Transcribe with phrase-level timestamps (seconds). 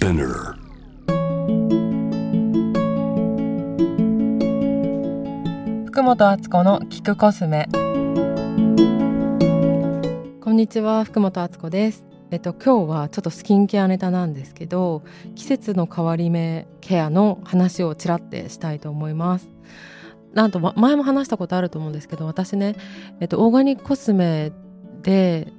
[0.00, 0.54] Spinner.
[5.88, 7.68] 福本敦子の聞くコスメ。
[10.40, 12.06] こんにちは福本敦子です。
[12.30, 15.02] えっと今日はちょっとスキンケアネタなんですけど
[15.34, 19.50] 季節の変わり目ケアの話をちらってしたいと思います。
[20.32, 22.74] なんと前も話したことあると思うんですけど私ね、
[23.20, 24.50] えっと、オーガニックコスメ
[25.02, 25.52] で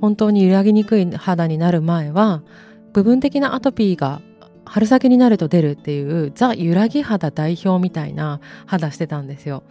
[0.00, 2.42] 本当に揺らぎにくい肌になる前は
[2.98, 4.20] 部分的なアトピーが
[4.64, 9.62] 春先になると出るっていうザ・揺らぎ肌代表みたいな肌してたんですよ。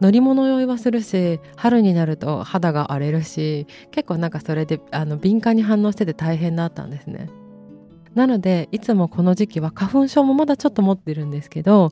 [0.00, 7.28] 乗り物酔いはするし春になると肌が荒れるし結構なんかそれであの敏感に反応してて大変だったんですね。
[8.14, 11.90] なのでいつもこの時期は花粉症もまだちょっと持ってるんですけど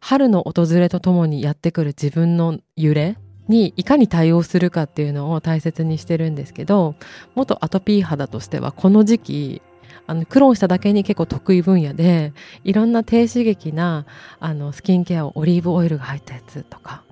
[0.00, 3.18] 春の訪れとともにやってくる自分の揺れ
[3.48, 6.94] にいかに対応するかっていうのを大切にしてるんですけど
[7.34, 9.62] 元アトピー肌としてはこの時期
[10.06, 12.32] あの苦労しただけに結構得意分野で
[12.64, 14.06] いろんな低刺激な
[14.40, 17.02] あのスキンケアをオリーブオイルが入ったやつとか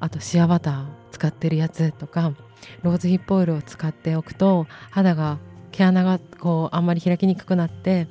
[0.00, 2.32] あとシアバター使ってるやつとか
[2.82, 5.38] ローズヒップオイルを使っておくと肌が
[5.72, 8.08] 毛穴がこうあんまり開きにくくなって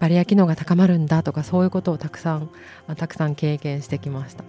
[0.00, 2.50] バリア機能が高まるんだとかそういうことをたくさん
[2.96, 4.44] たくさん経験してきました。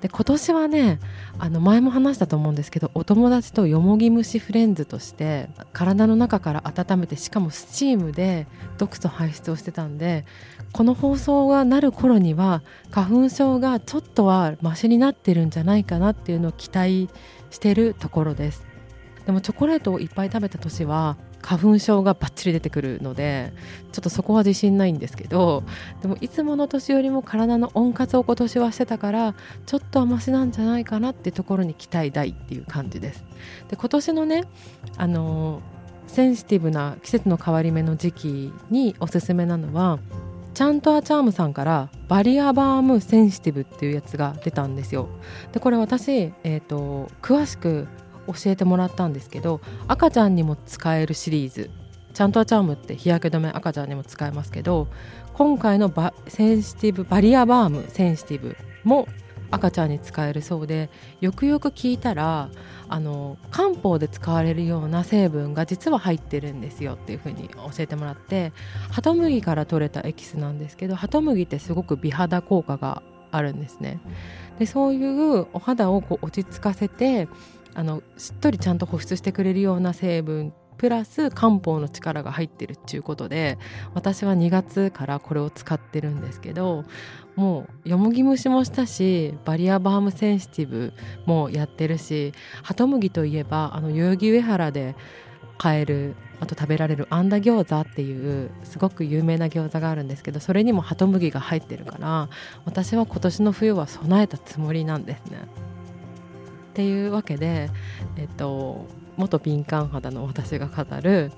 [0.00, 0.98] で今年はね
[1.38, 8.46] あの前も話したと思うんですけどお友達とよもぎ虫フレンズとして体の中から温めてしかもスチームで
[8.76, 10.24] 毒素排出をしてたんで
[10.72, 17.08] この放送がなる頃には花粉症がちょっとはマシになってるんじゃないかなっていうのを期待
[17.50, 18.64] してるところです
[19.24, 23.52] でもチョコレートをいっぱい食べた年は花粉症がバッチリ出てくるので
[23.92, 25.62] ちょっとそこは自信ないんですけど
[26.02, 33.24] でもいつもの年よりも体の温活を今年はしてたからちょっとはマシなんじゃないかなってところに期待大っていう感じです。
[33.68, 34.44] で今年のね
[34.96, 35.60] あの
[36.06, 39.98] センシティブな季節の変わり目の時期におすすめなのは
[40.54, 45.08] ちゃんとアチャームさんからバリアバームセンシティブっていうやつが出たんですよ。
[45.52, 47.86] でこれ私、えーと詳しく
[48.26, 51.70] 教えてもらったんですけど赤ちゃんにも使えるシリーズ
[52.12, 54.88] ちゃんとチャームって日焼け止め赤ちゃんにも使えますけど
[55.34, 59.06] 今回のバセンシティブバリアバームセンシティブも
[59.50, 60.90] 赤ちゃんに使えるそうで
[61.20, 62.50] よくよく聞いたら
[62.88, 68.52] あの漢方で使われるような成分が実は入ってるんですよっていう風に教えてもらって
[68.90, 73.02] ハトムギから取れたエキスなんですけどハトムギってすごく美肌効果が
[73.32, 74.00] あるんですね。
[74.58, 77.28] でそういうお肌をこう落ち着かせて
[77.74, 83.58] あのしっとりちゃんと保湿してくれるような成分プラス漢方の力が入ってるっていうことで
[83.94, 86.84] 私は2月からこれを使ってるんですけど
[87.34, 90.92] もうよもぎ蒸しもしたしバリアバームセンシティブ
[91.26, 92.32] もやってるし
[92.62, 94.96] ハトムギといえばあの代々木上原で
[95.58, 102.28] 買えるあと食べられるあんだ餃子っていうすごく有名な餃子があるんですけどそれにもハトムギが入ってるから
[102.64, 105.38] 私は今年の冬は備えたつもりなんですね。
[105.38, 107.70] っていうわけで、
[108.18, 108.84] えっと、
[109.16, 111.32] 元敏感肌の私が語る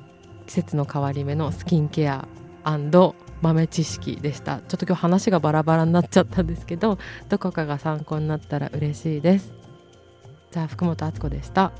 [0.46, 2.26] 季節の変わり目のスキンケア
[3.40, 4.58] 豆知識でした。
[4.58, 9.52] ちょっと今日話がバラバラになっちゃったんですけどどこかが参考になったら嬉しいです。
[10.50, 11.72] じゃあ福本敦子でした。